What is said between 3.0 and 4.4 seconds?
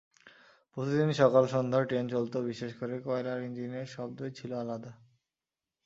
কয়লার ইঞ্জিনের শব্দই